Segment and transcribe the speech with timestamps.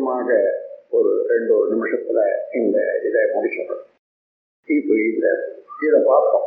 [0.00, 0.34] சுருக்கமாக
[0.90, 2.20] ஒரு ரெண்டு ஒரு நிமிஷத்துல
[2.52, 2.76] இந்த
[3.06, 3.82] இதை முடிச்சிடும்
[4.68, 5.32] இப்போ இதை
[5.86, 6.46] இதை பார்ப்போம்.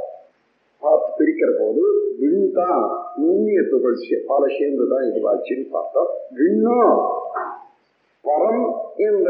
[0.82, 1.84] பார்த்து பிரிக்கிற போது
[2.22, 2.82] விண் தான்
[3.20, 6.10] நுண்ணிய துகள்ச்சி பல சேர்ந்து தான் இதுவாச்சுன்னு பார்த்தோம்.
[6.40, 6.98] விண்ணும்
[8.26, 8.66] பரம்
[9.08, 9.30] என்ற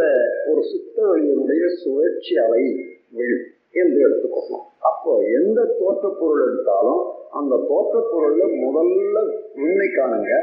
[0.50, 2.64] ஒரு சுத்த வழியினுடைய சுழற்சி அலை
[3.18, 3.38] விழ்
[3.82, 7.04] என்று எடுத்துக்கொள்ளணும் அப்போ எந்த தோற்ற பொருள் எடுத்தாலும்
[7.40, 9.18] அந்த தோற்றப்பொருள்ல முதல்ல
[9.56, 10.34] விண்ணை காணுங்க.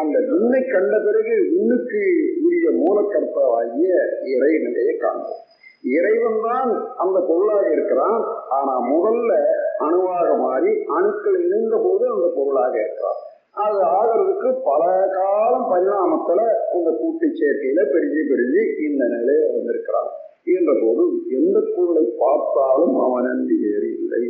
[0.00, 2.02] அந்த விண்ணை கண்ட பிறகு விண்ணுக்கு
[2.44, 3.90] உரிய மூலக்கர்த்தாவாகிய
[4.32, 5.42] இறைநிலையை காண்போம்.
[5.82, 8.24] இறைவன் தான் அந்த பொருளாக இருக்கிறான்.
[8.48, 9.32] ஆனா முதல்ல
[9.78, 13.20] அணுவாக மாறி அணுக்கள் இணைந்த போது அந்த பொருளாக இருக்கிறான்.
[13.52, 16.40] அது ஆகிறதுக்கு பல காலம் பரிணாமத்துல
[16.74, 20.10] இந்த கூட்டு சேர்க்கையில பெருகி பெருகி இந்த நிலையை வந்திருக்கிறான்.
[20.44, 24.24] என்ற போது எந்த பொருளை பார்த்தாலும் அவன் அன்றி வேறு இல்லை.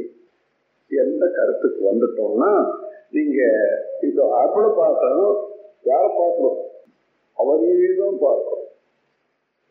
[0.91, 2.53] எந்த கருத்துக்கு வந்துட்டோம்னா
[3.11, 3.41] நீங்க
[4.01, 5.35] இப்போ ஆப்பிள பார்த்தாலும்
[6.45, 6.71] பார்க்கிறோம்
[7.39, 8.61] அவரையே தான் பார்க்கிறோம்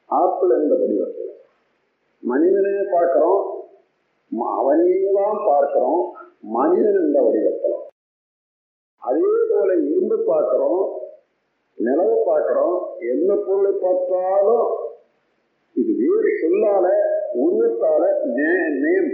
[0.09, 1.31] ஆப்பிள் என்ற வடிவத்தில்.
[2.23, 3.41] மனிதனே பார்க்கிறோம்
[4.57, 6.03] அவனையே தான் பார்க்கிறோம்
[6.57, 7.77] மனிதன் என்ற வடிவத்தில்.
[9.01, 10.83] அதே போல இரும்பு பார்க்கிறோம்
[11.77, 12.77] நிலவை பார்க்கிறோம்
[13.11, 14.67] என்ன பொருளை பார்த்தாலும்
[15.75, 16.87] இது வேறு சொல்லால
[17.43, 18.03] உருவத்தால
[18.83, 19.11] நேம்.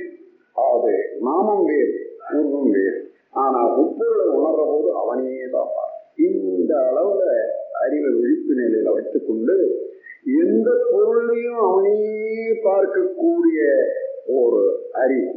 [0.67, 0.93] அது
[1.27, 1.95] நாமம் வேறு
[2.39, 2.99] உருவம் வேறு.
[3.43, 5.88] ஆனா உட்பொருளை உணர்ற போது அவனையே தான் பார்
[7.89, 9.55] அறிவை விழிப்பு நிலையில வைத்துக்கொண்டு
[10.45, 13.59] எந்த பொருளையும் அவனையே பார்க்கக்கூடிய
[14.25, 15.31] ஒரு அறிவு.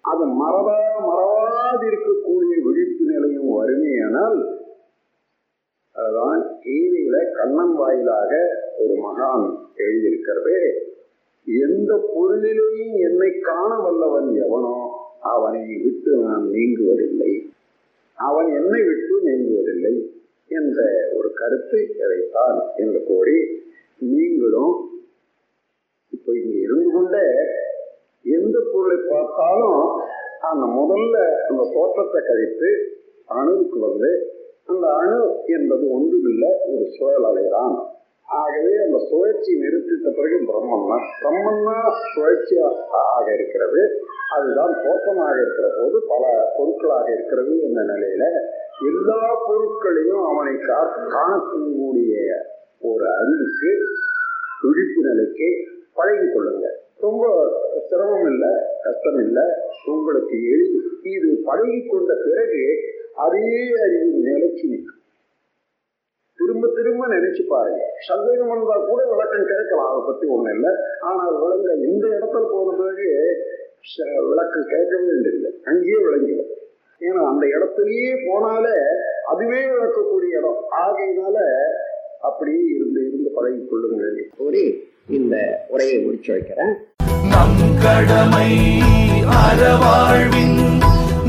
[0.00, 0.78] அது மறவா
[1.08, 4.38] மறவாதிருக்கக்கூடிய விழிப்பு நிலையும் வறுமையானால்
[5.92, 8.32] அதுதான் கீதையில கண்ணன் வாயிலாக
[8.78, 10.58] ஒரு மகான் எழுதியிருக்கிறது.
[11.44, 14.76] எந்த பொருளிலேயும் என்னை காண வல்லவன் எவனோ
[15.20, 17.32] அவனை விட்டு நான் நீங்குவதில்லை.
[18.14, 19.94] அவன் என்னை விட்டு நீங்குவதில்லை.
[20.48, 20.78] என்ற
[21.16, 23.38] ஒரு கருத்தை இறைத்தார் என்று கூறி
[24.00, 24.74] நீங்களும்
[26.12, 27.24] இப்போ இங்க இருந்து கொண்டே
[28.24, 29.82] எந்த பொருளை பார்த்தாலும்
[30.40, 31.16] அந்த முதல்ல
[31.48, 32.70] அந்த தோற்றத்தை கழித்து
[33.28, 34.10] அணுவுக்கு வந்து
[34.66, 37.76] அந்த அணு என்பது ஒன்றுமில்லை ஒரு சுழல் அலைதான்.
[38.28, 40.88] ஆகவே அந்த சுழற்சி நிறுத்திட்ட பிறகு பிரம்மம்
[41.20, 41.76] பிரம்மன்னா
[42.08, 43.82] சுழற்சியாக ஆக இருக்கிறது.
[44.36, 46.24] அதுதான் தோற்றமாக இருக்கிற போது பல
[46.56, 48.24] பொருட்களாக இருக்கிறது என்ற நிலையில
[48.86, 52.32] எல்லா பொருட்களையும் அவனை கா- காணக்கூடிய
[52.80, 53.84] ஒரு அறிவுக்கு
[54.62, 56.66] விழிப்பு நிலைக்கு பழகி கொள்ளுங்க
[57.00, 57.50] ரொம்ப
[57.88, 58.48] சிரமம் இல்லை
[58.82, 59.42] கஷ்டம் இல்லை
[59.86, 60.80] உங்களுக்கு எளிது.
[61.02, 62.78] இது பழகி கொண்ட பிறகு
[63.14, 65.02] அதே அறிவு நிலைச்சு நிற்கும்.
[66.36, 67.84] திரும்ப திரும்ப நினைச்சு பாருங்க.
[68.08, 69.90] சந்தேகம் வந்தால் கூட விளக்கம் கேட்கலாம்.
[69.92, 70.70] அதை பத்தி ஒண்ணும் இல்லை.
[71.00, 73.36] ஆனால் விளங்க இந்த இடத்துல போன பிறகு
[73.78, 75.60] ச- விளக்கம் கேட்கவே வேண்டியதில்லை.
[75.64, 76.47] அங்கேயே விளங்கிடும்.
[77.00, 78.76] ஏன்னா அந்த இடத்துலயே போனாலே
[79.26, 80.60] அதுவே விளக்கக்கூடிய இடம்.
[80.82, 81.36] ஆகையினால
[82.20, 86.74] அப்படியே இருந்து இருந்து பழகி கொள்ளுங்கள் கூறி இந்த உரையை முடிச்சு வைக்கிறேன்.
[87.30, 88.50] நம் கடமை
[89.40, 90.58] அறவாழ்வின்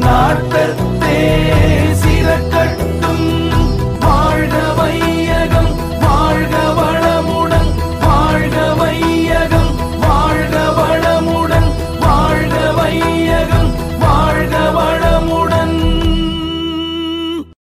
[0.05, 1.19] நாட்டத்தே.